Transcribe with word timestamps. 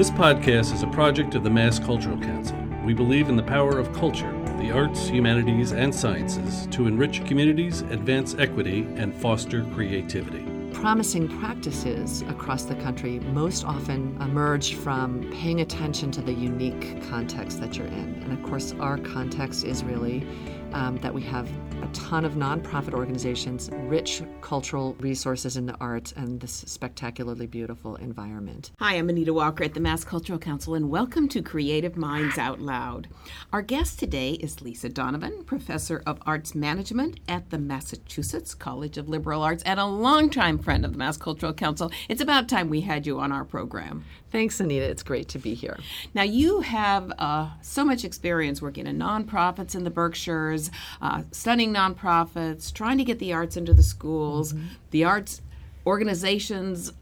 This 0.00 0.10
podcast 0.10 0.72
is 0.72 0.82
a 0.82 0.86
project 0.86 1.34
of 1.34 1.44
the 1.44 1.50
Mass 1.50 1.78
Cultural 1.78 2.16
Council. 2.16 2.56
We 2.86 2.94
believe 2.94 3.28
in 3.28 3.36
the 3.36 3.42
power 3.42 3.78
of 3.78 3.92
culture, 3.92 4.32
the 4.56 4.70
arts, 4.70 5.06
humanities, 5.06 5.72
and 5.72 5.94
sciences 5.94 6.66
to 6.68 6.86
enrich 6.86 7.22
communities, 7.26 7.82
advance 7.82 8.34
equity, 8.38 8.88
and 8.96 9.14
foster 9.14 9.62
creativity. 9.74 10.42
Promising 10.72 11.28
practices 11.38 12.22
across 12.30 12.62
the 12.62 12.76
country 12.76 13.20
most 13.20 13.66
often 13.66 14.16
emerge 14.22 14.72
from 14.72 15.30
paying 15.34 15.60
attention 15.60 16.10
to 16.12 16.22
the 16.22 16.32
unique 16.32 17.06
context 17.10 17.60
that 17.60 17.76
you're 17.76 17.86
in. 17.88 18.22
And 18.22 18.32
of 18.32 18.42
course, 18.42 18.72
our 18.80 18.96
context 18.96 19.64
is 19.64 19.84
really 19.84 20.26
um, 20.72 20.96
that 20.98 21.12
we 21.12 21.22
have 21.22 21.48
a 21.82 21.88
ton 21.92 22.24
of 22.24 22.34
nonprofit 22.34 22.94
organizations, 22.94 23.70
rich 23.84 24.22
cultural 24.40 24.94
resources 25.00 25.56
in 25.56 25.66
the 25.66 25.76
arts, 25.80 26.12
and 26.16 26.40
this 26.40 26.64
spectacularly 26.66 27.46
beautiful 27.46 27.96
environment. 27.96 28.70
Hi, 28.78 28.94
I'm 28.94 29.08
Anita 29.08 29.32
Walker 29.32 29.64
at 29.64 29.74
the 29.74 29.80
Mass 29.80 30.04
Cultural 30.04 30.38
Council, 30.38 30.74
and 30.74 30.90
welcome 30.90 31.28
to 31.28 31.42
Creative 31.42 31.96
Minds 31.96 32.38
Out 32.38 32.60
Loud. 32.60 33.08
Our 33.52 33.62
guest 33.62 33.98
today 33.98 34.32
is 34.32 34.60
Lisa 34.60 34.88
Donovan, 34.88 35.44
Professor 35.44 36.02
of 36.06 36.18
Arts 36.26 36.54
Management 36.54 37.20
at 37.28 37.50
the 37.50 37.58
Massachusetts 37.58 38.54
College 38.54 38.98
of 38.98 39.08
Liberal 39.08 39.42
Arts 39.42 39.62
and 39.64 39.80
a 39.80 39.86
longtime 39.86 40.58
friend 40.58 40.84
of 40.84 40.92
the 40.92 40.98
Mass 40.98 41.16
Cultural 41.16 41.52
Council. 41.52 41.90
It's 42.08 42.20
about 42.20 42.48
time 42.48 42.68
we 42.68 42.82
had 42.82 43.06
you 43.06 43.18
on 43.20 43.32
our 43.32 43.44
program. 43.44 44.04
Thanks, 44.30 44.60
Anita. 44.60 44.84
It's 44.84 45.02
great 45.02 45.28
to 45.30 45.38
be 45.38 45.54
here. 45.54 45.76
Now, 46.14 46.22
you 46.22 46.60
have 46.60 47.12
uh, 47.18 47.50
so 47.62 47.84
much 47.84 48.04
experience 48.04 48.62
working 48.62 48.86
in 48.86 48.98
nonprofits 48.98 49.74
in 49.74 49.82
the 49.82 49.90
Berkshires, 49.90 50.70
uh, 51.02 51.22
studying 51.32 51.72
nonprofits, 51.74 52.72
trying 52.72 52.98
to 52.98 53.04
get 53.04 53.18
the 53.18 53.32
arts 53.32 53.56
into 53.56 53.74
the 53.74 53.82
schools, 53.82 54.52
mm-hmm. 54.52 54.66
the 54.92 55.04
arts 55.04 55.42
organizations 55.84 56.92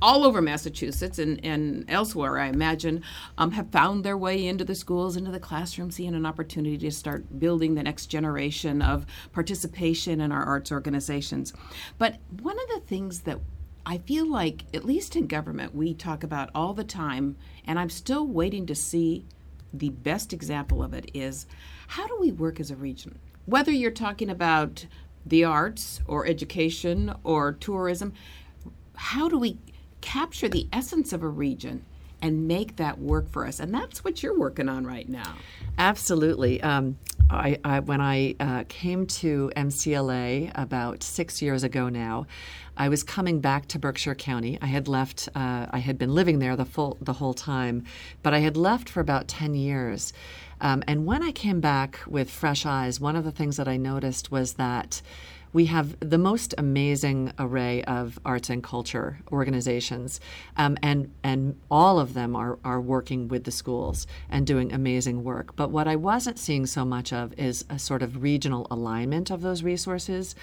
all 0.00 0.24
over 0.24 0.40
Massachusetts 0.40 1.18
and, 1.18 1.42
and 1.44 1.84
elsewhere, 1.88 2.38
I 2.38 2.46
imagine, 2.46 3.02
um, 3.36 3.50
have 3.52 3.70
found 3.70 4.04
their 4.04 4.16
way 4.16 4.46
into 4.46 4.64
the 4.64 4.74
schools, 4.74 5.16
into 5.16 5.30
the 5.30 5.40
classroom, 5.40 5.90
seeing 5.90 6.14
an 6.14 6.24
opportunity 6.24 6.78
to 6.78 6.90
start 6.90 7.38
building 7.38 7.74
the 7.74 7.82
next 7.82 8.06
generation 8.06 8.80
of 8.80 9.06
participation 9.32 10.20
in 10.20 10.32
our 10.32 10.44
arts 10.44 10.72
organizations. 10.72 11.52
But 11.98 12.16
one 12.40 12.56
of 12.58 12.68
the 12.68 12.86
things 12.86 13.20
that 13.20 13.38
I 13.88 13.98
feel 13.98 14.28
like, 14.28 14.64
at 14.74 14.84
least 14.84 15.14
in 15.14 15.28
government, 15.28 15.72
we 15.72 15.94
talk 15.94 16.24
about 16.24 16.50
all 16.56 16.74
the 16.74 16.82
time, 16.82 17.36
and 17.64 17.78
I'm 17.78 17.88
still 17.88 18.26
waiting 18.26 18.66
to 18.66 18.74
see 18.74 19.24
the 19.72 19.90
best 19.90 20.32
example 20.32 20.82
of 20.82 20.92
it 20.92 21.08
is 21.14 21.46
how 21.86 22.08
do 22.08 22.16
we 22.20 22.32
work 22.32 22.58
as 22.58 22.72
a 22.72 22.76
region? 22.76 23.20
Whether 23.44 23.70
you're 23.70 23.92
talking 23.92 24.28
about 24.28 24.86
the 25.24 25.44
arts 25.44 26.00
or 26.08 26.26
education 26.26 27.14
or 27.22 27.52
tourism, 27.52 28.12
how 28.96 29.28
do 29.28 29.38
we 29.38 29.58
capture 30.00 30.48
the 30.48 30.66
essence 30.72 31.12
of 31.12 31.22
a 31.22 31.28
region 31.28 31.84
and 32.20 32.48
make 32.48 32.76
that 32.76 32.98
work 32.98 33.30
for 33.30 33.46
us? 33.46 33.60
And 33.60 33.72
that's 33.72 34.02
what 34.02 34.20
you're 34.20 34.36
working 34.36 34.68
on 34.68 34.84
right 34.84 35.08
now. 35.08 35.36
Absolutely. 35.78 36.60
Um, 36.60 36.98
I, 37.28 37.58
I, 37.64 37.80
when 37.80 38.00
I 38.00 38.36
uh, 38.38 38.64
came 38.68 39.06
to 39.06 39.50
MCLA 39.56 40.52
about 40.54 41.02
six 41.02 41.42
years 41.42 41.64
ago 41.64 41.88
now, 41.88 42.26
I 42.76 42.88
was 42.88 43.02
coming 43.02 43.40
back 43.40 43.66
to 43.68 43.78
Berkshire 43.78 44.14
County. 44.14 44.58
I 44.62 44.66
had 44.66 44.86
left. 44.86 45.28
Uh, 45.34 45.66
I 45.70 45.78
had 45.78 45.98
been 45.98 46.14
living 46.14 46.38
there 46.38 46.54
the 46.56 46.64
full 46.64 46.98
the 47.00 47.14
whole 47.14 47.34
time, 47.34 47.84
but 48.22 48.34
I 48.34 48.38
had 48.38 48.56
left 48.56 48.88
for 48.88 49.00
about 49.00 49.28
ten 49.28 49.54
years. 49.54 50.12
Um, 50.60 50.84
and 50.86 51.04
when 51.04 51.22
I 51.22 51.32
came 51.32 51.60
back 51.60 52.00
with 52.06 52.30
fresh 52.30 52.64
eyes, 52.64 53.00
one 53.00 53.16
of 53.16 53.24
the 53.24 53.32
things 53.32 53.56
that 53.56 53.66
I 53.66 53.76
noticed 53.76 54.30
was 54.30 54.54
that 54.54 55.02
we 55.52 55.66
have 55.66 55.96
the 56.00 56.18
most 56.18 56.54
amazing 56.58 57.32
array 57.38 57.82
of 57.84 58.18
arts 58.24 58.50
and 58.50 58.62
culture 58.62 59.18
organizations, 59.32 60.20
um, 60.56 60.76
and 60.82 61.12
and 61.22 61.58
all 61.70 61.98
of 61.98 62.14
them 62.14 62.36
are 62.36 62.58
are 62.64 62.80
working 62.80 63.28
with 63.28 63.44
the 63.44 63.50
schools 63.50 64.06
and 64.28 64.46
doing 64.46 64.72
amazing 64.72 65.24
work. 65.24 65.56
But 65.56 65.70
what 65.70 65.88
I 65.88 65.96
wasn't 65.96 66.38
seeing 66.38 66.66
so 66.66 66.84
much 66.84 67.12
of 67.12 67.32
is 67.38 67.64
a 67.70 67.78
sort 67.78 68.02
of 68.02 68.22
regional 68.22 68.66
alignment 68.70 69.30
of 69.30 69.42
those 69.42 69.62
resources. 69.62 70.34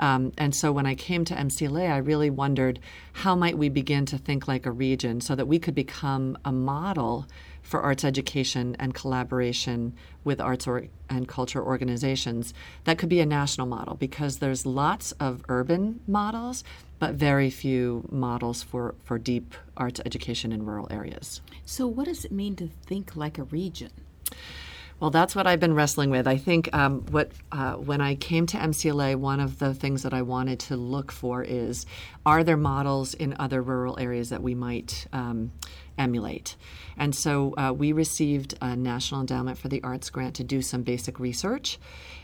Um, 0.00 0.32
and 0.38 0.54
so 0.54 0.70
when 0.70 0.86
I 0.86 0.94
came 0.94 1.24
to 1.24 1.34
MCLA, 1.34 1.90
I 1.90 1.96
really 1.96 2.30
wondered 2.30 2.78
how 3.12 3.34
might 3.34 3.58
we 3.58 3.68
begin 3.68 4.06
to 4.06 4.18
think 4.18 4.46
like 4.46 4.64
a 4.64 4.70
region 4.70 5.20
so 5.20 5.34
that 5.34 5.46
we 5.46 5.58
could 5.58 5.74
become 5.74 6.38
a 6.44 6.52
model 6.52 7.26
for 7.68 7.82
arts 7.82 8.02
education 8.02 8.74
and 8.78 8.94
collaboration 8.94 9.92
with 10.24 10.40
arts 10.40 10.66
or, 10.66 10.84
and 11.10 11.28
culture 11.28 11.62
organizations 11.62 12.54
that 12.84 12.96
could 12.96 13.10
be 13.10 13.20
a 13.20 13.26
national 13.26 13.66
model 13.66 13.94
because 13.94 14.38
there's 14.38 14.64
lots 14.64 15.12
of 15.12 15.44
urban 15.50 16.00
models 16.06 16.64
but 16.98 17.14
very 17.14 17.50
few 17.50 18.08
models 18.10 18.62
for, 18.62 18.94
for 19.04 19.18
deep 19.18 19.54
arts 19.76 20.00
education 20.06 20.50
in 20.50 20.64
rural 20.64 20.88
areas. 20.90 21.42
So, 21.66 21.86
what 21.86 22.06
does 22.06 22.24
it 22.24 22.32
mean 22.32 22.56
to 22.56 22.68
think 22.86 23.14
like 23.14 23.36
a 23.36 23.44
region? 23.44 23.90
Well, 25.00 25.10
that's 25.10 25.36
what 25.36 25.46
I've 25.46 25.60
been 25.60 25.74
wrestling 25.74 26.10
with. 26.10 26.26
I 26.26 26.36
think 26.36 26.74
um, 26.74 27.02
what 27.10 27.30
uh, 27.52 27.74
when 27.74 28.00
I 28.00 28.16
came 28.16 28.46
to 28.46 28.56
MCLA, 28.56 29.14
one 29.14 29.38
of 29.38 29.60
the 29.60 29.72
things 29.72 30.02
that 30.02 30.12
I 30.12 30.22
wanted 30.22 30.58
to 30.60 30.76
look 30.76 31.12
for 31.12 31.44
is 31.44 31.86
are 32.26 32.42
there 32.42 32.56
models 32.56 33.14
in 33.14 33.36
other 33.38 33.62
rural 33.62 33.96
areas 34.00 34.30
that 34.30 34.42
we 34.42 34.56
might 34.56 35.06
um, 35.12 35.52
emulate? 35.98 36.56
And 36.96 37.14
so 37.14 37.54
uh, 37.56 37.72
we 37.72 37.92
received 37.92 38.58
a 38.60 38.74
National 38.74 39.20
Endowment 39.20 39.56
for 39.56 39.68
the 39.68 39.80
Arts 39.84 40.10
grant 40.10 40.34
to 40.36 40.44
do 40.44 40.62
some 40.62 40.82
basic 40.82 41.20
research. 41.20 41.78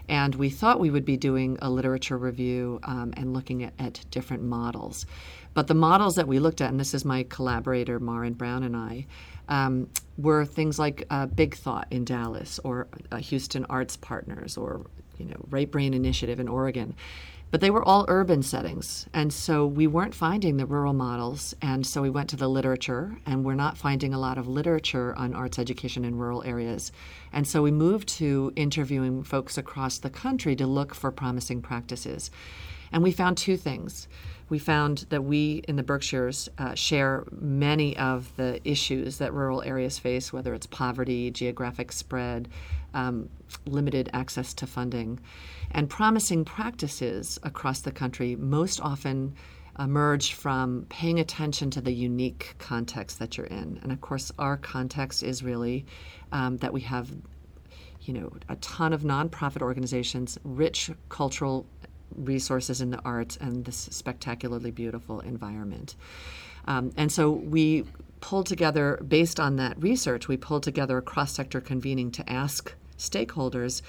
And 0.08 0.34
we 0.34 0.50
thought 0.50 0.80
we 0.80 0.90
would 0.90 1.04
be 1.04 1.16
doing 1.16 1.56
a 1.62 1.70
literature 1.70 2.18
review 2.18 2.80
um, 2.82 3.14
and 3.16 3.32
looking 3.32 3.62
at, 3.62 3.72
at, 3.78 4.04
different 4.10 4.42
models. 4.42 5.06
But 5.54 5.68
the 5.68 5.74
models 5.74 6.16
that 6.16 6.26
we 6.26 6.40
looked 6.40 6.60
at, 6.60 6.70
and 6.70 6.80
this 6.80 6.92
is 6.92 7.04
my 7.04 7.22
collaborator, 7.22 8.00
Maren 8.00 8.34
Brown, 8.34 8.64
and 8.64 8.76
I, 8.76 9.06
um, 9.48 9.88
were 10.16 10.44
things 10.44 10.78
like 10.78 11.06
uh, 11.10 11.26
Big 11.26 11.54
Thought 11.54 11.88
in 11.90 12.04
Dallas 12.04 12.58
or 12.64 12.86
uh, 13.10 13.16
Houston 13.16 13.64
Arts 13.66 13.96
Partners 13.96 14.56
or 14.56 14.86
you 15.18 15.26
know 15.26 15.36
Right 15.50 15.70
Brain 15.70 15.94
Initiative 15.94 16.40
in 16.40 16.48
Oregon. 16.48 16.94
But 17.50 17.60
they 17.60 17.70
were 17.70 17.84
all 17.84 18.04
urban 18.08 18.42
settings. 18.42 19.06
And 19.14 19.32
so 19.32 19.64
we 19.64 19.86
weren't 19.86 20.14
finding 20.14 20.56
the 20.56 20.66
rural 20.66 20.92
models. 20.92 21.54
And 21.62 21.86
so 21.86 22.02
we 22.02 22.10
went 22.10 22.28
to 22.30 22.36
the 22.36 22.48
literature, 22.48 23.16
and 23.26 23.44
we're 23.44 23.54
not 23.54 23.78
finding 23.78 24.12
a 24.12 24.18
lot 24.18 24.38
of 24.38 24.48
literature 24.48 25.14
on 25.16 25.34
arts 25.34 25.58
education 25.58 26.04
in 26.04 26.16
rural 26.16 26.42
areas. 26.42 26.90
And 27.32 27.46
so 27.46 27.62
we 27.62 27.70
moved 27.70 28.08
to 28.18 28.52
interviewing 28.56 29.22
folks 29.22 29.56
across 29.56 29.98
the 29.98 30.10
country 30.10 30.56
to 30.56 30.66
look 30.66 30.94
for 30.94 31.12
promising 31.12 31.62
practices. 31.62 32.30
And 32.90 33.02
we 33.02 33.12
found 33.12 33.36
two 33.36 33.56
things. 33.56 34.08
We 34.48 34.58
found 34.58 35.06
that 35.08 35.24
we 35.24 35.64
in 35.66 35.76
the 35.76 35.82
Berkshires 35.82 36.48
uh, 36.58 36.74
share 36.74 37.24
many 37.30 37.96
of 37.96 38.34
the 38.36 38.60
issues 38.68 39.18
that 39.18 39.32
rural 39.32 39.62
areas 39.62 39.98
face, 39.98 40.32
whether 40.32 40.54
it's 40.54 40.66
poverty, 40.66 41.30
geographic 41.30 41.92
spread, 41.92 42.48
um, 42.94 43.28
limited 43.66 44.08
access 44.12 44.54
to 44.54 44.66
funding. 44.66 45.20
And 45.70 45.90
promising 45.90 46.44
practices 46.44 47.38
across 47.42 47.80
the 47.80 47.92
country 47.92 48.36
most 48.36 48.80
often 48.80 49.34
emerge 49.78 50.34
from 50.34 50.86
paying 50.88 51.18
attention 51.18 51.70
to 51.70 51.80
the 51.80 51.92
unique 51.92 52.54
context 52.58 53.18
that 53.18 53.36
you're 53.36 53.46
in. 53.46 53.80
And 53.82 53.90
of 53.92 54.00
course, 54.00 54.30
our 54.38 54.56
context 54.56 55.22
is 55.22 55.42
really 55.42 55.84
um, 56.32 56.58
that 56.58 56.72
we 56.72 56.80
have, 56.82 57.10
you 58.02 58.14
know, 58.14 58.32
a 58.48 58.56
ton 58.56 58.92
of 58.92 59.02
nonprofit 59.02 59.62
organizations, 59.62 60.38
rich 60.44 60.90
cultural 61.08 61.66
resources 62.14 62.80
in 62.80 62.90
the 62.90 63.00
arts, 63.04 63.36
and 63.40 63.64
this 63.64 63.88
spectacularly 63.90 64.70
beautiful 64.70 65.18
environment. 65.20 65.96
Um, 66.66 66.92
and 66.96 67.10
so 67.10 67.30
we 67.30 67.84
pulled 68.20 68.46
together, 68.46 69.02
based 69.06 69.40
on 69.40 69.56
that 69.56 69.82
research, 69.82 70.28
we 70.28 70.36
pulled 70.36 70.62
together 70.62 70.98
a 70.98 71.02
cross 71.02 71.32
sector 71.32 71.60
convening 71.60 72.12
to 72.12 72.30
ask 72.30 72.72
stakeholders 72.98 73.82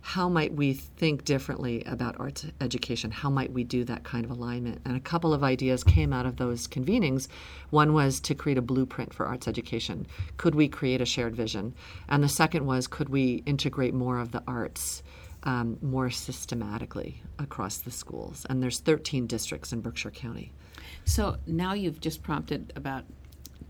how 0.00 0.28
might 0.28 0.54
we 0.54 0.72
think 0.72 1.24
differently 1.24 1.82
about 1.84 2.18
arts 2.18 2.46
education? 2.60 3.10
How 3.10 3.28
might 3.28 3.52
we 3.52 3.64
do 3.64 3.84
that 3.84 4.04
kind 4.04 4.24
of 4.24 4.30
alignment? 4.30 4.80
And 4.84 4.96
a 4.96 5.00
couple 5.00 5.34
of 5.34 5.44
ideas 5.44 5.84
came 5.84 6.12
out 6.12 6.26
of 6.26 6.36
those 6.36 6.66
convenings. 6.66 7.28
One 7.70 7.92
was 7.92 8.20
to 8.20 8.34
create 8.34 8.58
a 8.58 8.62
blueprint 8.62 9.12
for 9.12 9.26
arts 9.26 9.48
education. 9.48 10.06
Could 10.36 10.54
we 10.54 10.68
create 10.68 11.00
a 11.00 11.06
shared 11.06 11.36
vision? 11.36 11.74
And 12.08 12.22
the 12.22 12.28
second 12.28 12.64
was 12.64 12.86
could 12.86 13.08
we 13.08 13.42
integrate 13.44 13.94
more 13.94 14.18
of 14.18 14.32
the 14.32 14.42
arts? 14.46 15.02
Um, 15.44 15.78
more 15.80 16.10
systematically 16.10 17.22
across 17.38 17.78
the 17.78 17.92
schools. 17.92 18.44
And 18.50 18.60
there's 18.60 18.80
13 18.80 19.28
districts 19.28 19.72
in 19.72 19.80
Berkshire 19.80 20.10
County. 20.10 20.52
So 21.04 21.36
now 21.46 21.74
you've 21.74 22.00
just 22.00 22.22
prompted 22.24 22.72
about 22.74 23.04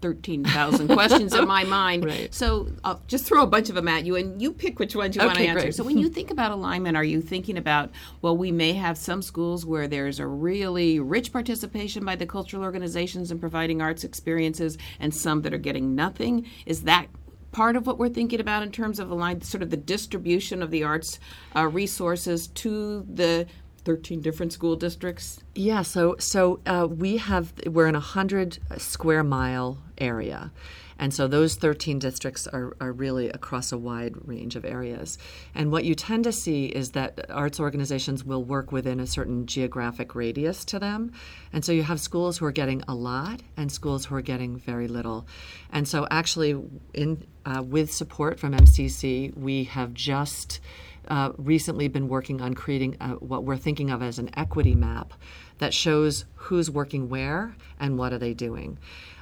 13,000 0.01 0.89
questions 0.89 1.35
in 1.35 1.47
my 1.47 1.65
mind. 1.79 2.05
Right. 2.05 2.33
So 2.33 2.69
I'll 2.85 3.03
just 3.07 3.27
throw 3.27 3.43
a 3.43 3.47
bunch 3.47 3.69
of 3.69 3.75
them 3.75 3.89
at 3.89 4.05
you 4.05 4.17
and 4.17 4.41
you 4.41 4.53
pick 4.53 4.79
which 4.79 4.95
ones 4.95 5.17
you 5.17 5.23
okay, 5.23 5.27
want 5.27 5.39
to 5.39 5.47
answer. 5.47 5.61
Great. 5.63 5.75
So 5.75 5.85
when 5.85 5.99
you 5.99 6.09
think 6.19 6.31
about 6.31 6.53
alignment, 6.53 6.97
are 6.97 7.05
you 7.05 7.21
thinking 7.21 7.57
about, 7.57 7.91
well, 8.23 8.37
we 8.37 8.53
may 8.53 8.73
have 8.73 8.97
some 8.99 9.23
schools 9.23 9.65
where 9.67 9.89
there's 9.89 10.21
a 10.21 10.27
really 10.27 11.01
rich 11.01 11.33
participation 11.33 12.05
by 12.05 12.17
the 12.17 12.27
cultural 12.27 12.63
organizations 12.63 13.31
in 13.31 13.39
providing 13.39 13.83
arts 13.83 14.05
experiences 14.05 14.79
and 15.01 15.15
some 15.15 15.43
that 15.43 15.55
are 15.55 15.59
getting 15.59 15.95
nothing? 15.95 16.47
Is 16.67 16.83
that 16.83 17.07
part 17.53 17.77
of 17.77 17.87
what 17.87 17.99
we're 17.99 18.09
thinking 18.09 18.41
about 18.41 18.63
in 18.63 18.71
terms 18.71 18.99
of 18.99 19.11
align 19.11 19.41
sort 19.41 19.63
of 19.63 19.71
the 19.71 19.77
distribution 19.77 20.63
of 20.63 20.71
the 20.71 20.85
arts 20.85 21.19
uh, 21.57 21.67
resources 21.67 22.49
to 22.49 23.05
the 23.13 23.47
13 23.89 24.21
different 24.21 24.53
school 24.53 24.77
districts? 24.77 25.43
Yeah, 25.55 25.81
so 25.81 26.15
so 26.19 26.61
uh, 26.67 26.87
we 26.91 27.17
have 27.17 27.55
we're 27.67 27.87
in 27.87 27.95
a 27.95 28.01
hundred 28.01 28.59
square 28.77 29.25
mile 29.25 29.79
area, 29.97 30.53
And 30.99 31.15
so 31.15 31.27
those 31.27 31.55
13 31.55 31.99
districts 31.99 32.47
are, 32.47 32.77
are 32.81 32.93
really 32.93 33.31
across 33.31 33.73
a 33.73 33.79
wide 33.79 34.15
range 34.27 34.57
of 34.57 34.65
areas. 34.67 35.17
And 35.55 35.73
what 35.73 35.85
you 35.85 35.95
tend 35.95 36.25
to 36.25 36.33
see 36.33 36.67
is 36.67 36.91
that 36.91 37.31
arts 37.31 37.61
organizations 37.61 38.25
will 38.25 38.45
work 38.45 38.73
within 38.73 39.01
a 39.01 39.07
certain 39.07 39.47
geographic 39.47 40.15
radius 40.15 40.67
to 40.67 40.79
them. 40.79 41.13
And 41.53 41.65
so 41.65 41.73
you 41.73 41.85
have 41.85 42.01
schools 42.01 42.37
who 42.37 42.45
are 42.45 42.53
getting 42.53 42.83
a 42.89 42.95
lot 42.95 43.41
and 43.57 43.73
schools 43.73 44.05
who 44.05 44.17
are 44.17 44.23
getting 44.33 44.59
very 44.59 44.89
little. 44.89 45.27
And 45.73 45.89
so 45.89 46.07
actually, 46.11 46.61
in 46.93 47.25
uh, 47.47 47.63
with 47.63 47.91
support 47.91 48.39
from 48.39 48.53
MCC, 48.53 49.35
we 49.35 49.65
have 49.65 49.95
just 49.95 50.61
uh, 51.09 51.33
recently 51.37 51.89
been 51.89 52.09
working 52.09 52.41
on 52.41 52.55
creating 52.55 52.97
a, 53.01 53.09
what 53.11 53.45
we're 53.45 53.57
thinking 53.57 53.91
of 53.91 54.03
as 54.03 54.19
an 54.19 54.31
equity 54.37 54.75
map 54.75 55.15
that 55.59 55.75
shows 55.75 56.25
who's 56.35 56.71
working 56.71 57.09
where 57.09 57.55
and 57.81 57.99
what 57.99 58.13
are 58.13 58.19
they 58.19 58.35
doing. 58.35 58.79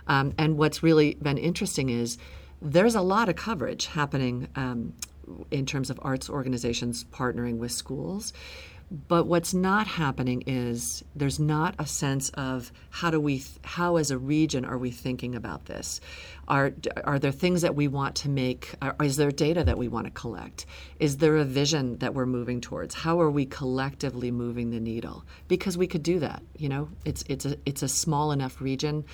Um, 0.06 0.34
and 0.38 0.56
what's 0.56 0.82
really 0.82 1.14
been 1.14 1.38
interesting 1.38 1.88
is 1.88 2.18
there's 2.62 2.94
a 2.94 3.00
lot 3.00 3.28
of 3.28 3.36
coverage 3.36 3.86
happening 3.86 4.48
um, 4.56 4.92
in 5.50 5.66
terms 5.66 5.90
of 5.90 5.98
arts 6.02 6.30
organizations 6.30 7.04
partnering 7.04 7.58
with 7.58 7.72
schools. 7.72 8.32
But 8.88 9.26
what's 9.26 9.52
not 9.52 9.88
happening 9.88 10.44
is 10.46 11.02
there's 11.16 11.40
not 11.40 11.74
a 11.80 11.86
sense 11.86 12.28
of 12.30 12.70
how 12.90 13.10
do 13.10 13.20
we, 13.20 13.42
how 13.64 13.96
as 13.96 14.12
a 14.12 14.18
region 14.18 14.64
are 14.64 14.78
we 14.78 14.92
thinking 14.92 15.34
about 15.34 15.64
this? 15.64 16.00
Are, 16.46 16.72
are 17.02 17.18
there 17.18 17.32
things 17.32 17.62
that 17.62 17.74
we 17.74 17.88
want 17.88 18.14
to 18.16 18.28
make? 18.28 18.74
Are, 18.80 18.94
is 19.02 19.16
there 19.16 19.32
data 19.32 19.64
that 19.64 19.76
we 19.76 19.88
want 19.88 20.06
to 20.06 20.12
collect? 20.12 20.66
Is 21.00 21.16
there 21.16 21.36
a 21.36 21.44
vision 21.44 21.98
that 21.98 22.14
we're 22.14 22.26
moving 22.26 22.60
towards? 22.60 22.94
How 22.94 23.20
are 23.20 23.30
we 23.30 23.44
collectively 23.44 24.30
moving 24.30 24.70
the 24.70 24.78
needle? 24.78 25.24
Because 25.48 25.76
we 25.76 25.88
could 25.88 26.04
do 26.04 26.20
that. 26.20 26.44
You 26.56 26.68
know, 26.68 26.88
it's 27.04 27.24
it's 27.28 27.44
a 27.44 27.56
it's 27.66 27.82
a 27.82 27.88
small 27.88 28.30
enough 28.30 28.60
region. 28.60 29.04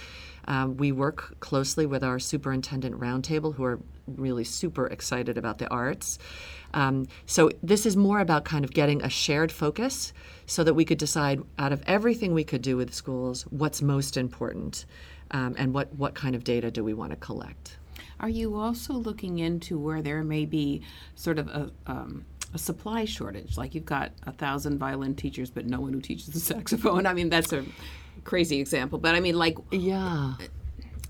Um, 0.46 0.76
we 0.76 0.92
work 0.92 1.38
closely 1.40 1.86
with 1.86 2.02
our 2.02 2.18
superintendent 2.18 2.98
roundtable, 2.98 3.54
who 3.54 3.64
are 3.64 3.78
really 4.06 4.44
super 4.44 4.86
excited 4.86 5.38
about 5.38 5.58
the 5.58 5.68
arts. 5.68 6.18
Um, 6.74 7.06
so 7.26 7.50
this 7.62 7.86
is 7.86 7.96
more 7.96 8.20
about 8.20 8.44
kind 8.44 8.64
of 8.64 8.72
getting 8.72 9.02
a 9.02 9.08
shared 9.08 9.52
focus 9.52 10.12
so 10.46 10.64
that 10.64 10.74
we 10.74 10.84
could 10.84 10.98
decide 10.98 11.42
out 11.58 11.72
of 11.72 11.82
everything 11.86 12.34
we 12.34 12.44
could 12.44 12.62
do 12.62 12.76
with 12.76 12.94
schools 12.94 13.42
what's 13.50 13.82
most 13.82 14.16
important 14.16 14.84
um, 15.30 15.54
and 15.58 15.74
what, 15.74 15.94
what 15.94 16.14
kind 16.14 16.34
of 16.34 16.44
data 16.44 16.70
do 16.70 16.84
we 16.84 16.94
want 16.94 17.10
to 17.10 17.16
collect. 17.16 17.76
Are 18.20 18.28
you 18.28 18.56
also 18.56 18.94
looking 18.94 19.38
into 19.38 19.78
where 19.78 20.02
there 20.02 20.22
may 20.22 20.44
be 20.44 20.82
sort 21.14 21.38
of 21.38 21.48
a, 21.48 21.70
um, 21.86 22.24
a 22.54 22.58
supply 22.58 23.04
shortage? 23.04 23.56
Like 23.56 23.74
you've 23.74 23.84
got 23.84 24.12
a 24.24 24.32
thousand 24.32 24.78
violin 24.78 25.14
teachers, 25.14 25.50
but 25.50 25.66
no 25.66 25.80
one 25.80 25.92
who 25.92 26.00
teaches 26.00 26.26
the 26.26 26.40
saxophone. 26.54 27.06
I 27.06 27.14
mean, 27.14 27.28
that's 27.28 27.52
a 27.52 27.64
crazy 28.24 28.60
example, 28.60 28.98
but 28.98 29.14
I 29.14 29.20
mean, 29.20 29.36
like, 29.36 29.58
yeah. 29.70 30.34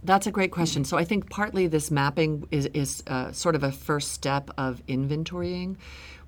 That's 0.05 0.27
a 0.27 0.33
great 0.33 0.51
question. 0.51 0.85
So 0.85 0.99
I 0.99 1.05
think 1.05 1.31
partly 1.31 1.69
this 1.69 1.91
mapping 1.91 2.49
is, 2.51 2.67
is 2.75 3.05
uh, 3.07 3.31
sort 3.31 3.55
of 3.55 3.63
a 3.63 3.71
first 3.71 4.11
step 4.11 4.51
of 4.59 4.85
inventorying. 4.89 5.77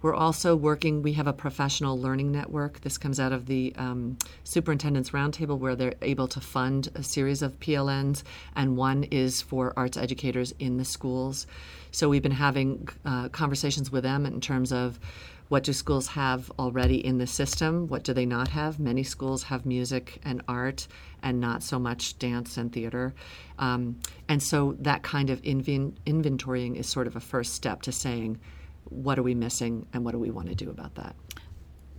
We're 0.01 0.15
also 0.15 0.55
working, 0.55 1.03
we 1.03 1.15
have 1.15 1.27
a 1.27 1.33
professional 1.33 1.99
learning 1.99 2.31
network. 2.31 2.83
This 2.83 2.99
comes 2.99 3.19
out 3.19 3.33
of 3.33 3.47
the 3.47 3.75
um, 3.77 4.17
Superintendent's 4.45 5.11
Roundtable, 5.11 5.59
where 5.59 5.75
they're 5.75 5.95
able 6.03 6.29
to 6.29 6.41
fund 6.41 6.89
a 6.95 7.03
series 7.03 7.43
of 7.43 7.59
PLNs, 7.59 8.23
and 8.55 8.77
one 8.77 9.05
is 9.05 9.43
for 9.43 9.73
arts 9.77 9.97
educators 9.97 10.53
in 10.61 10.77
the 10.77 10.85
schools. 10.85 11.47
So 11.91 12.09
we've 12.09 12.23
been 12.23 12.33
having 12.33 12.87
uh, 13.05 13.31
conversations 13.31 13.91
with 13.91 14.05
them 14.05 14.25
in 14.25 14.41
terms 14.41 14.73
of 14.73 15.01
what 15.49 15.65
do 15.65 15.73
schools 15.73 16.09
have 16.09 16.51
already 16.59 17.05
in 17.05 17.19
the 17.19 17.27
system? 17.27 17.87
What 17.89 18.03
do 18.03 18.15
they 18.15 18.27
not 18.27 18.49
have? 18.49 18.79
Many 18.79 19.03
schools 19.03 19.45
have 19.45 19.67
music 19.67 20.19
and 20.25 20.43
art 20.49 20.87
and 21.25 21.41
not 21.41 21.63
so 21.63 21.79
much 21.79 22.17
dance 22.19 22.57
and 22.57 22.73
theater. 22.73 23.15
Um, 23.59 23.99
and 24.29 24.41
so 24.41 24.77
that 24.81 25.03
kind 25.03 25.31
of 25.31 25.43
inven- 25.43 25.95
inventorying 26.07 26.77
is 26.77 26.87
sort 26.87 27.09
of 27.09 27.17
a 27.17 27.21
first 27.21 27.55
step 27.55 27.83
to 27.83 27.93
saying, 27.93 28.39
what 28.85 29.19
are 29.19 29.23
we 29.23 29.35
missing 29.35 29.87
and 29.93 30.05
what 30.05 30.13
do 30.13 30.19
we 30.19 30.31
want 30.31 30.49
to 30.49 30.55
do 30.55 30.71
about 30.71 30.95
that? 30.97 31.17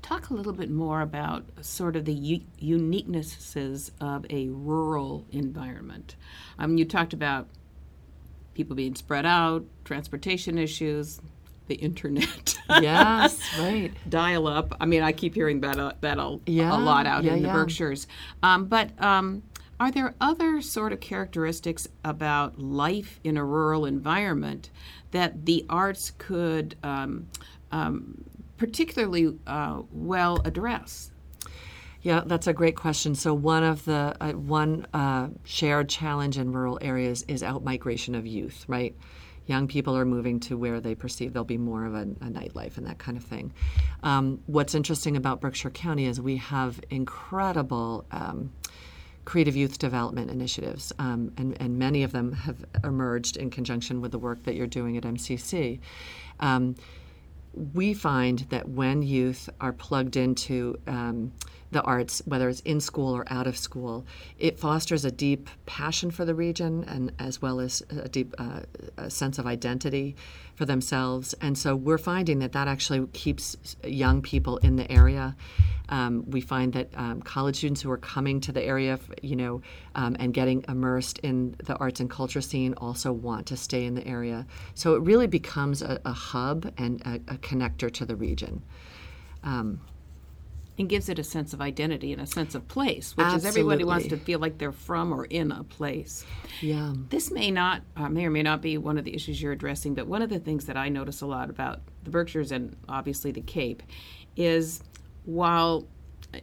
Talk 0.03 0.29
a 0.29 0.35
little 0.35 0.53
bit 0.53 0.69
more 0.69 1.01
about 1.01 1.43
sort 1.61 1.95
of 1.95 2.05
the 2.05 2.13
u- 2.13 2.45
uniquenesses 2.61 3.89
of 3.99 4.25
a 4.29 4.49
rural 4.49 5.25
environment. 5.31 6.15
Um, 6.59 6.77
you 6.77 6.85
talked 6.85 7.13
about 7.13 7.47
people 8.53 8.75
being 8.75 8.93
spread 8.93 9.25
out, 9.25 9.65
transportation 9.83 10.59
issues, 10.59 11.19
the 11.67 11.75
internet. 11.75 12.55
yes, 12.69 13.39
right. 13.59 13.91
Dial 14.09 14.47
up. 14.47 14.75
I 14.79 14.85
mean, 14.85 15.01
I 15.01 15.11
keep 15.11 15.35
hearing 15.35 15.61
that 15.61 15.79
uh, 15.79 15.93
that 16.01 16.17
a, 16.17 16.39
yeah, 16.45 16.75
a 16.75 16.79
lot 16.79 17.05
out 17.05 17.23
yeah, 17.23 17.33
in 17.33 17.41
the 17.41 17.47
yeah. 17.47 17.53
Berkshires. 17.53 18.07
Um, 18.43 18.65
but 18.65 18.91
um, 19.01 19.43
are 19.79 19.91
there 19.91 20.15
other 20.21 20.61
sort 20.61 20.93
of 20.93 20.99
characteristics 20.99 21.87
about 22.03 22.59
life 22.59 23.19
in 23.23 23.37
a 23.37 23.43
rural 23.43 23.85
environment 23.85 24.69
that 25.11 25.45
the 25.45 25.65
arts 25.69 26.11
could 26.17 26.75
um, 26.83 27.27
um 27.71 28.23
particularly 28.57 29.37
uh, 29.47 29.81
well 29.91 30.41
address? 30.45 31.11
Yeah, 32.05 32.21
that's 32.23 32.45
a 32.45 32.53
great 32.53 32.75
question. 32.75 33.15
So 33.15 33.33
one 33.33 33.63
of 33.63 33.83
the 33.85 34.15
uh, 34.21 34.33
one 34.33 34.85
uh, 34.93 35.29
shared 35.43 35.89
challenge 35.89 36.37
in 36.37 36.51
rural 36.51 36.77
areas 36.79 37.25
is 37.27 37.41
outmigration 37.41 38.15
of 38.15 38.27
youth, 38.27 38.63
right? 38.67 38.95
Young 39.47 39.67
people 39.67 39.95
are 39.95 40.05
moving 40.05 40.39
to 40.41 40.57
where 40.57 40.79
they 40.79 40.95
perceive 40.95 41.33
there'll 41.33 41.45
be 41.45 41.57
more 41.57 41.85
of 41.85 41.93
a, 41.93 42.01
a 42.01 42.29
nightlife 42.29 42.77
and 42.77 42.87
that 42.87 42.97
kind 42.97 43.17
of 43.17 43.23
thing. 43.23 43.53
Um, 44.03 44.41
what's 44.47 44.75
interesting 44.75 45.15
about 45.17 45.41
Berkshire 45.41 45.69
County 45.69 46.05
is 46.05 46.19
we 46.19 46.37
have 46.37 46.79
incredible. 46.89 48.05
Um, 48.11 48.51
creative 49.25 49.55
youth 49.55 49.79
development 49.79 50.29
initiatives, 50.29 50.93
um, 50.99 51.31
and, 51.35 51.59
and 51.59 51.79
many 51.79 52.03
of 52.03 52.11
them 52.11 52.31
have 52.31 52.63
emerged 52.83 53.37
in 53.37 53.49
conjunction 53.49 53.99
with 53.99 54.11
the 54.11 54.19
work 54.19 54.43
that 54.43 54.53
you're 54.53 54.67
doing 54.67 54.97
at 54.97 55.03
MCC. 55.03 55.79
Um, 56.39 56.75
we 57.73 57.93
find 57.93 58.39
that 58.49 58.69
when 58.69 59.01
youth 59.01 59.49
are 59.59 59.73
plugged 59.73 60.15
into 60.15 60.77
um, 60.87 61.31
the 61.71 61.81
arts, 61.81 62.21
whether 62.25 62.47
it's 62.47 62.61
in 62.61 62.79
school 62.79 63.15
or 63.15 63.25
out 63.27 63.47
of 63.47 63.57
school. 63.57 64.05
It 64.37 64.59
fosters 64.59 65.03
a 65.03 65.11
deep 65.11 65.49
passion 65.65 66.11
for 66.11 66.23
the 66.23 66.35
region 66.35 66.83
and 66.87 67.11
as 67.19 67.41
well 67.41 67.59
as 67.59 67.83
a 67.89 68.07
deep 68.07 68.33
uh, 68.37 68.61
a 68.97 69.09
sense 69.09 69.39
of 69.39 69.47
identity 69.47 70.15
for 70.55 70.65
themselves. 70.65 71.33
And 71.41 71.57
so 71.57 71.75
we're 71.75 71.97
finding 71.97 72.39
that 72.39 72.53
that 72.53 72.67
actually 72.67 73.07
keeps 73.07 73.75
young 73.83 74.21
people 74.21 74.57
in 74.57 74.75
the 74.75 74.89
area. 74.91 75.35
Um, 75.89 76.23
we 76.29 76.41
find 76.41 76.73
that 76.73 76.89
um, 76.95 77.21
college 77.21 77.57
students 77.57 77.81
who 77.81 77.91
are 77.91 77.97
coming 77.97 78.39
to 78.41 78.51
the 78.51 78.63
area, 78.63 78.99
you 79.21 79.35
know, 79.35 79.61
um, 79.93 80.15
and 80.19 80.33
getting 80.33 80.63
immersed 80.67 81.19
in 81.19 81.55
the 81.63 81.75
arts 81.75 81.99
and 81.99 82.09
culture 82.09 82.41
scene 82.41 82.73
also 82.77 83.11
want 83.11 83.47
to 83.47 83.57
stay 83.57 83.85
in 83.85 83.93
the 83.93 84.07
area. 84.07 84.47
So 84.73 84.95
it 84.95 85.01
really 85.03 85.27
becomes 85.27 85.81
a, 85.81 85.99
a 86.05 86.13
hub 86.13 86.71
and 86.77 87.01
a, 87.01 87.15
a, 87.33 87.37
connector 87.37 87.91
to 87.93 88.05
the 88.05 88.15
region. 88.15 88.63
Um, 89.43 89.81
and 90.77 90.89
gives 90.89 91.09
it 91.09 91.19
a 91.19 91.23
sense 91.23 91.53
of 91.53 91.61
identity 91.61 92.11
and 92.11 92.21
a 92.21 92.25
sense 92.25 92.53
of 92.55 92.67
place, 92.67 93.15
which 93.15 93.25
Absolutely. 93.25 93.49
is 93.49 93.55
everybody 93.55 93.83
wants 93.83 94.07
to 94.07 94.17
feel 94.17 94.39
like 94.39 94.57
they're 94.57 94.71
from 94.71 95.13
or 95.13 95.25
in 95.25 95.51
a 95.51 95.63
place. 95.63 96.25
Yeah. 96.61 96.93
This 97.09 97.31
may 97.31 97.51
not, 97.51 97.81
uh, 97.95 98.09
may 98.09 98.25
or 98.25 98.29
may 98.29 98.43
not 98.43 98.61
be 98.61 98.77
one 98.77 98.97
of 98.97 99.05
the 99.05 99.15
issues 99.15 99.41
you're 99.41 99.53
addressing, 99.53 99.93
but 99.93 100.07
one 100.07 100.21
of 100.21 100.29
the 100.29 100.39
things 100.39 100.65
that 100.65 100.75
I 100.75 100.89
notice 100.89 101.21
a 101.21 101.25
lot 101.25 101.49
about 101.49 101.81
the 102.03 102.09
Berkshires 102.09 102.51
and 102.51 102.75
obviously 102.89 103.31
the 103.31 103.41
Cape 103.41 103.83
is 104.35 104.81
while 105.23 105.87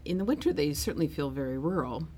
in 0.05 0.19
the 0.19 0.25
winter 0.25 0.53
they 0.53 0.73
certainly 0.73 1.09
feel 1.09 1.31
very 1.31 1.59
rural, 1.59 2.09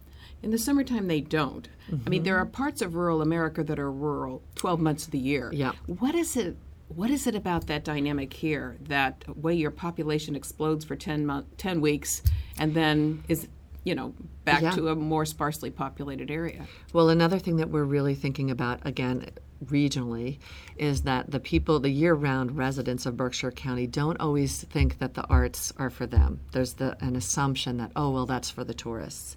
in 0.42 0.50
the 0.50 0.59
summertime 0.59 1.09
they 1.09 1.21
don't. 1.21 1.68
Mm-hmm. 1.90 2.02
I 2.06 2.11
mean, 2.11 2.23
there 2.23 2.37
are 2.37 2.47
parts 2.47 2.83
of 2.83 2.94
rural 2.94 3.23
America 3.23 3.64
that 3.64 3.78
are 3.78 3.90
rural 3.90 4.42
12 4.56 4.80
months 4.80 5.04
of 5.06 5.11
the 5.11 5.18
year. 5.18 5.50
Yeah. 5.52 5.73
What 5.87 6.14
is 6.14 6.37
it 6.37 6.56
what 6.88 7.11
is 7.11 7.26
it 7.26 7.35
about 7.35 7.67
that 7.67 7.85
dynamic 7.85 8.33
here 8.33 8.76
that 8.83 9.25
way 9.37 9.55
your 9.55 9.71
population 9.71 10.37
explodes 10.37 10.85
for 10.85 10.97
10, 10.97 11.26
month, 11.26 11.47
10 11.57 11.81
weeks 11.81 12.23
and 12.59 12.75
then 12.75 13.23
is 13.29 13.49
you 13.85 13.95
know 13.95 14.14
back 14.45 14.62
yeah. 14.62 14.71
to 14.71 14.88
a 14.88 14.95
more 14.95 15.25
sparsely 15.25 15.71
populated 15.71 16.31
area? 16.31 16.67
Well 16.93 17.11
another 17.11 17.38
thing 17.38 17.57
that 17.57 17.71
we're 17.71 17.85
really 17.85 18.14
thinking 18.14 18.50
about 18.50 18.81
again 18.87 19.31
regionally 19.67 20.38
is 20.76 21.03
that 21.03 21.31
the 21.31 21.41
people 21.41 21.81
the 21.81 21.91
year-round 21.91 22.57
residents 22.57 23.07
of 23.07 23.17
berkshire 23.17 23.50
county 23.50 23.87
don't 23.87 24.21
always 24.21 24.62
think 24.64 24.99
that 24.99 25.14
the 25.14 25.25
arts 25.29 25.73
are 25.79 25.91
for 25.91 26.07
them. 26.07 26.41
There's 26.53 26.75
the, 26.75 26.97
an 27.03 27.17
assumption 27.17 27.79
that 27.79 27.93
oh 27.97 28.11
well 28.11 28.26
that's 28.26 28.50
for 28.50 28.64
the 28.64 28.75
tourists. 28.75 29.37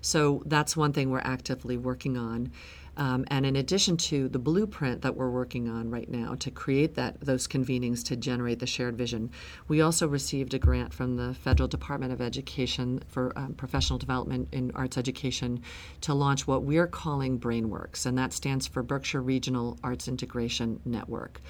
So 0.00 0.42
that's 0.46 0.76
one 0.76 0.92
thing 0.92 1.10
we're 1.10 1.18
actively 1.20 1.76
working 1.76 2.16
on 2.16 2.52
um, 2.98 3.24
and 3.28 3.46
in 3.46 3.54
addition 3.54 3.96
to 3.96 4.28
the 4.28 4.40
blueprint 4.40 5.02
that 5.02 5.14
we're 5.14 5.30
working 5.30 5.68
on 5.68 5.88
right 5.88 6.08
now 6.10 6.34
to 6.40 6.50
create 6.50 6.96
that 6.96 7.20
those 7.20 7.46
convenings 7.46 8.04
to 8.04 8.16
generate 8.16 8.58
the 8.58 8.66
shared 8.66 8.98
vision, 8.98 9.30
we 9.68 9.80
also 9.80 10.08
received 10.08 10.52
a 10.52 10.58
grant 10.58 10.92
from 10.92 11.16
the 11.16 11.32
Federal 11.32 11.68
Department 11.68 12.12
of 12.12 12.20
Education 12.20 13.00
for 13.06 13.32
um, 13.38 13.54
professional 13.54 14.00
development 14.00 14.48
in 14.50 14.72
arts 14.74 14.98
education 14.98 15.62
to 16.00 16.12
launch 16.12 16.48
what 16.48 16.64
we're 16.64 16.88
calling 16.88 17.38
BrainWorks, 17.38 18.04
and 18.04 18.18
that 18.18 18.32
stands 18.32 18.66
for 18.66 18.82
Berkshire 18.82 19.22
Regional 19.22 19.78
Arts 19.84 20.08
Integration 20.08 20.80
Network. 20.84 21.40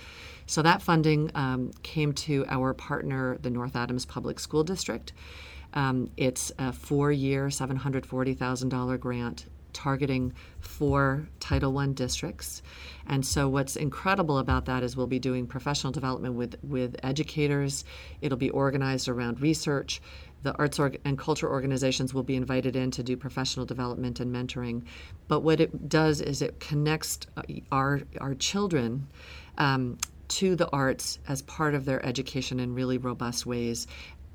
So 0.44 0.60
that 0.62 0.82
funding 0.82 1.30
um, 1.34 1.72
came 1.82 2.12
to 2.12 2.44
our 2.48 2.74
partner, 2.74 3.38
the 3.40 3.50
North 3.50 3.74
Adams 3.74 4.04
Public 4.04 4.38
School 4.38 4.64
District. 4.64 5.12
Um, 5.72 6.10
it's 6.16 6.52
a 6.58 6.72
four-year, 6.72 7.48
$740,000 7.48 9.00
grant 9.00 9.46
targeting 9.72 10.32
four 10.78 11.28
Title 11.40 11.76
I 11.76 11.88
districts. 11.88 12.62
And 13.08 13.26
so, 13.26 13.48
what's 13.48 13.74
incredible 13.74 14.38
about 14.38 14.66
that 14.66 14.84
is 14.84 14.96
we'll 14.96 15.08
be 15.08 15.18
doing 15.18 15.46
professional 15.46 15.92
development 15.92 16.34
with, 16.34 16.54
with 16.62 16.94
educators. 17.02 17.84
It'll 18.20 18.38
be 18.38 18.50
organized 18.50 19.08
around 19.08 19.40
research. 19.40 20.00
The 20.44 20.56
arts 20.56 20.78
org- 20.78 21.00
and 21.04 21.18
culture 21.18 21.50
organizations 21.50 22.14
will 22.14 22.22
be 22.22 22.36
invited 22.36 22.76
in 22.76 22.92
to 22.92 23.02
do 23.02 23.16
professional 23.16 23.66
development 23.66 24.20
and 24.20 24.32
mentoring. 24.32 24.84
But 25.26 25.40
what 25.40 25.60
it 25.60 25.88
does 25.88 26.20
is 26.20 26.42
it 26.42 26.60
connects 26.60 27.18
uh, 27.36 27.42
our, 27.72 28.02
our 28.20 28.36
children 28.36 29.08
um, 29.56 29.98
to 30.28 30.54
the 30.54 30.68
arts 30.70 31.18
as 31.26 31.42
part 31.42 31.74
of 31.74 31.86
their 31.86 32.04
education 32.06 32.60
in 32.60 32.74
really 32.74 32.98
robust 32.98 33.46
ways 33.46 33.88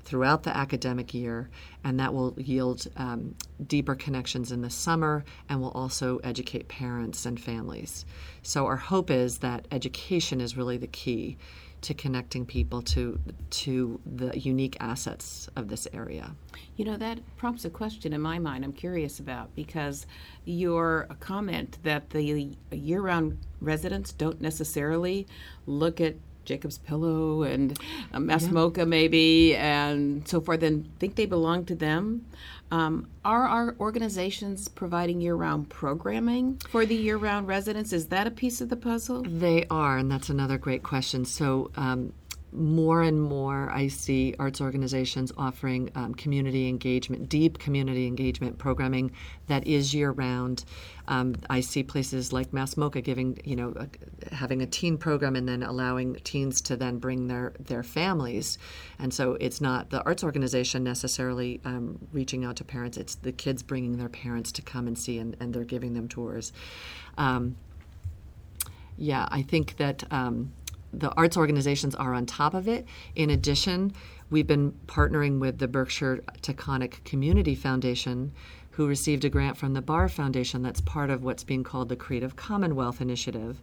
throughout 0.04 0.42
the 0.42 0.56
academic 0.56 1.14
year, 1.14 1.48
and 1.82 1.98
that 2.00 2.12
will 2.12 2.34
yield 2.38 2.86
um, 2.96 3.34
deeper 3.66 3.94
connections 3.94 4.52
in 4.52 4.60
the 4.60 4.70
summer 4.70 5.24
and 5.48 5.60
will 5.60 5.70
also 5.70 6.18
educate 6.18 6.68
parents 6.68 7.26
and 7.26 7.40
families. 7.40 8.04
So, 8.42 8.66
our 8.66 8.76
hope 8.76 9.10
is 9.10 9.38
that 9.38 9.66
education 9.70 10.40
is 10.40 10.56
really 10.56 10.76
the 10.76 10.86
key 10.86 11.38
to 11.84 11.92
connecting 11.92 12.46
people 12.46 12.80
to 12.80 13.20
to 13.50 14.00
the 14.16 14.38
unique 14.38 14.76
assets 14.80 15.50
of 15.54 15.68
this 15.68 15.86
area. 15.92 16.34
You 16.76 16.86
know, 16.86 16.96
that 16.96 17.20
prompts 17.36 17.66
a 17.66 17.70
question 17.70 18.14
in 18.14 18.22
my 18.22 18.38
mind 18.38 18.64
I'm 18.64 18.72
curious 18.72 19.20
about 19.20 19.54
because 19.54 20.06
your 20.46 21.06
comment 21.20 21.78
that 21.82 22.08
the 22.08 22.56
year 22.72 23.02
round 23.02 23.38
residents 23.60 24.14
don't 24.14 24.40
necessarily 24.40 25.26
look 25.66 26.00
at 26.00 26.16
Jacob's 26.44 26.78
Pillow 26.78 27.42
and 27.42 27.78
uh, 28.12 28.20
MASS 28.20 28.48
MoCA 28.48 28.78
yeah. 28.78 28.84
maybe 28.84 29.56
and 29.56 30.26
so 30.28 30.40
forth 30.40 30.62
and 30.62 30.88
think 30.98 31.16
they 31.16 31.26
belong 31.26 31.64
to 31.66 31.74
them. 31.74 32.26
Um, 32.70 33.08
are 33.24 33.46
our 33.46 33.76
organizations 33.78 34.68
providing 34.68 35.20
year-round 35.20 35.68
programming 35.68 36.60
for 36.70 36.84
the 36.84 36.94
year-round 36.94 37.46
residents? 37.46 37.92
Is 37.92 38.06
that 38.08 38.26
a 38.26 38.30
piece 38.30 38.60
of 38.60 38.68
the 38.68 38.76
puzzle? 38.76 39.22
They 39.22 39.66
are, 39.70 39.98
and 39.98 40.10
that's 40.10 40.28
another 40.28 40.58
great 40.58 40.82
question. 40.82 41.24
So 41.24 41.70
um, 41.76 42.12
more 42.54 43.02
and 43.02 43.20
more 43.20 43.70
I 43.70 43.88
see 43.88 44.34
arts 44.38 44.60
organizations 44.60 45.32
offering 45.36 45.90
um, 45.94 46.14
community 46.14 46.68
engagement, 46.68 47.28
deep 47.28 47.58
community 47.58 48.06
engagement 48.06 48.58
programming 48.58 49.12
that 49.48 49.66
is 49.66 49.94
year 49.94 50.12
round. 50.12 50.64
Um, 51.08 51.34
I 51.50 51.60
see 51.60 51.82
places 51.82 52.32
like 52.32 52.52
MASS 52.52 52.76
MoCA 52.76 53.02
giving, 53.02 53.38
you 53.44 53.56
know, 53.56 53.74
a, 53.76 54.34
having 54.34 54.62
a 54.62 54.66
teen 54.66 54.96
program 54.96 55.36
and 55.36 55.48
then 55.48 55.62
allowing 55.62 56.14
teens 56.24 56.60
to 56.62 56.76
then 56.76 56.98
bring 56.98 57.26
their, 57.26 57.52
their 57.60 57.82
families. 57.82 58.58
And 58.98 59.12
so 59.12 59.36
it's 59.40 59.60
not 59.60 59.90
the 59.90 60.02
arts 60.04 60.24
organization 60.24 60.84
necessarily 60.84 61.60
um, 61.64 61.98
reaching 62.12 62.44
out 62.44 62.56
to 62.56 62.64
parents, 62.64 62.96
it's 62.96 63.16
the 63.16 63.32
kids 63.32 63.62
bringing 63.62 63.98
their 63.98 64.08
parents 64.08 64.52
to 64.52 64.62
come 64.62 64.86
and 64.86 64.98
see, 64.98 65.18
and, 65.18 65.36
and 65.40 65.52
they're 65.52 65.64
giving 65.64 65.94
them 65.94 66.08
tours. 66.08 66.52
Um, 67.18 67.56
yeah, 68.96 69.28
I 69.30 69.42
think 69.42 69.76
that 69.78 70.04
um, 70.12 70.52
the 70.98 71.12
arts 71.14 71.36
organizations 71.36 71.94
are 71.94 72.14
on 72.14 72.26
top 72.26 72.54
of 72.54 72.68
it. 72.68 72.86
In 73.14 73.30
addition, 73.30 73.92
we've 74.30 74.46
been 74.46 74.72
partnering 74.86 75.38
with 75.38 75.58
the 75.58 75.68
Berkshire 75.68 76.22
Taconic 76.42 77.04
Community 77.04 77.54
Foundation, 77.54 78.32
who 78.72 78.86
received 78.86 79.24
a 79.24 79.28
grant 79.28 79.56
from 79.56 79.74
the 79.74 79.82
Barr 79.82 80.08
Foundation 80.08 80.62
that's 80.62 80.80
part 80.80 81.10
of 81.10 81.22
what's 81.22 81.44
being 81.44 81.62
called 81.62 81.88
the 81.88 81.96
Creative 81.96 82.34
Commonwealth 82.34 83.00
Initiative. 83.00 83.62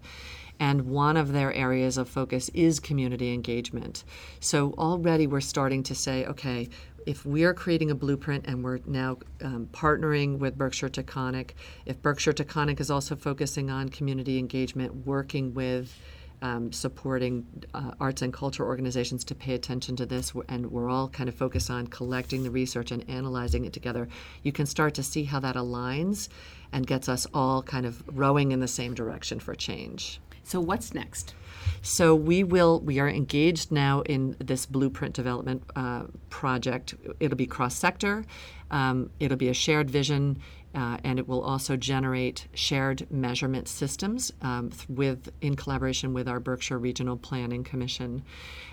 And 0.60 0.84
one 0.84 1.18
of 1.18 1.34
their 1.34 1.52
areas 1.54 1.98
of 1.98 2.08
focus 2.08 2.50
is 2.54 2.80
community 2.80 3.34
engagement. 3.34 4.04
So 4.40 4.74
already 4.78 5.26
we're 5.26 5.42
starting 5.42 5.82
to 5.84 5.96
say, 5.96 6.26
okay, 6.28 6.70
if 7.06 7.26
we're 7.26 7.54
creating 7.54 7.90
a 7.90 7.96
blueprint 7.96 8.46
and 8.48 8.64
we're 8.64 8.80
now 8.86 9.18
um, 9.42 9.68
partnering 9.72 10.38
with 10.38 10.58
Berkshire 10.58 10.90
Taconic, 10.90 11.52
if 11.86 12.02
Berkshire 12.02 12.34
Taconic 12.34 12.80
is 12.80 12.92
also 12.92 13.16
focusing 13.16 13.70
on 13.70 13.90
community 13.90 14.38
engagement, 14.38 15.08
working 15.08 15.54
with 15.54 15.98
um, 16.42 16.72
supporting 16.72 17.46
uh, 17.74 17.92
arts 18.00 18.22
and 18.22 18.34
culture 18.34 18.66
organizations 18.66 19.24
to 19.26 19.36
pay 19.36 19.54
attention 19.54 19.96
to 19.98 20.06
this, 20.06 20.34
and 20.50 20.72
we're 20.72 20.90
all 20.90 21.08
kind 21.10 21.30
of 21.30 21.36
focused 21.36 21.70
on 21.70 21.88
collecting 21.88 22.44
the 22.44 22.52
research 22.52 22.92
and 22.92 23.08
analyzing 23.10 23.66
it 23.66 23.74
together, 23.74 24.08
you 24.44 24.52
can 24.52 24.66
start 24.66 24.94
to 24.96 25.04
see 25.04 25.24
how 25.24 25.40
that 25.40 25.56
aligns 25.56 26.30
and 26.72 26.88
gets 26.88 27.08
us 27.10 27.28
all 27.34 27.62
kind 27.62 27.86
of 27.86 28.04
rowing 28.18 28.52
in 28.52 28.60
the 28.60 28.68
same 28.68 28.94
direction 28.94 29.40
for 29.40 29.54
change. 29.56 30.20
So, 30.44 30.60
what's 30.60 30.94
next? 30.94 31.34
So 31.82 32.16
we 32.16 32.44
will. 32.44 32.80
We 32.80 33.00
are 33.00 33.10
engaged 33.10 33.72
now 33.72 34.02
in 34.02 34.36
this 34.40 34.66
blueprint 34.66 35.16
development 35.16 35.64
uh, 35.76 36.04
project. 36.30 36.96
It'll 37.20 37.38
be 37.38 37.48
cross 37.48 37.76
sector. 37.76 38.26
Um, 38.70 39.10
it'll 39.20 39.38
be 39.38 39.50
a 39.50 39.54
shared 39.54 39.90
vision. 39.90 40.40
Uh, 40.74 40.98
and 41.04 41.20
it 41.20 41.28
will 41.28 41.42
also 41.42 41.76
generate 41.76 42.48
shared 42.54 43.06
measurement 43.12 43.68
systems 43.68 44.32
um, 44.42 44.70
th- 44.70 44.88
with 44.88 45.30
in 45.42 45.56
collaboration 45.56 46.14
with 46.14 46.30
our 46.30 46.40
Berkshire 46.40 46.80
Regional 46.80 47.18
Planning 47.18 47.64
Commission. 47.64 48.24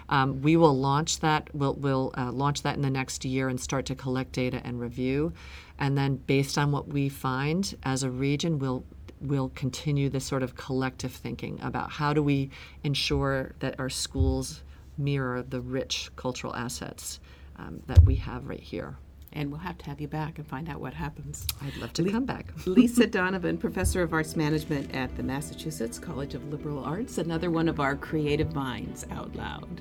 Um, 0.08 0.40
we 0.40 0.56
will 0.56 0.76
launch 0.76 1.18
that. 1.20 1.52
We'll, 1.52 1.74
we'll 1.74 2.14
uh, 2.16 2.30
launch 2.30 2.62
that 2.62 2.76
in 2.76 2.82
the 2.82 2.90
next 2.90 3.24
year 3.24 3.48
and 3.48 3.60
start 3.60 3.84
to 3.86 3.96
collect 3.96 4.32
data 4.32 4.60
and 4.64 4.80
review, 4.80 5.32
and 5.78 5.98
then 5.98 6.16
based 6.16 6.56
on 6.56 6.70
what 6.70 6.86
we 6.86 7.08
find 7.08 7.76
as 7.82 8.04
a 8.04 8.10
region, 8.10 8.58
we'll 8.58 8.84
we'll 9.20 9.48
continue 9.50 10.08
this 10.08 10.24
sort 10.24 10.44
of 10.44 10.54
collective 10.54 11.12
thinking 11.12 11.58
about 11.60 11.90
how 11.90 12.12
do 12.12 12.22
we 12.22 12.50
ensure 12.84 13.52
that 13.58 13.78
our 13.80 13.90
schools 13.90 14.62
mirror 14.96 15.42
the 15.42 15.60
rich 15.60 16.10
cultural 16.14 16.54
assets 16.54 17.18
um, 17.56 17.82
that 17.88 18.00
we 18.04 18.14
have 18.14 18.46
right 18.46 18.60
here 18.60 18.96
and 19.32 19.50
we'll 19.50 19.60
have 19.60 19.78
to 19.78 19.86
have 19.86 20.00
you 20.00 20.08
back 20.08 20.38
and 20.38 20.46
find 20.46 20.68
out 20.68 20.80
what 20.80 20.94
happens. 20.94 21.46
I'd 21.62 21.76
love 21.76 21.92
to 21.94 22.02
Le- 22.02 22.10
come 22.10 22.24
back. 22.24 22.46
Lisa 22.66 23.06
Donovan, 23.06 23.58
professor 23.58 24.02
of 24.02 24.12
arts 24.12 24.36
management 24.36 24.94
at 24.94 25.14
the 25.16 25.22
Massachusetts 25.22 25.98
College 25.98 26.34
of 26.34 26.48
Liberal 26.50 26.84
Arts, 26.84 27.18
another 27.18 27.50
one 27.50 27.68
of 27.68 27.80
our 27.80 27.96
creative 27.96 28.54
minds 28.54 29.06
out 29.10 29.34
loud. 29.36 29.80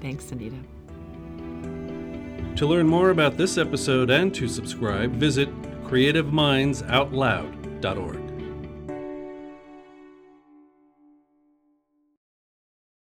Thanks, 0.00 0.30
Anita. 0.32 0.56
To 2.56 2.66
learn 2.66 2.86
more 2.86 3.10
about 3.10 3.36
this 3.36 3.56
episode 3.56 4.10
and 4.10 4.34
to 4.34 4.48
subscribe, 4.48 5.12
visit 5.12 5.48
creativemindsoutloud.org. 5.84 8.31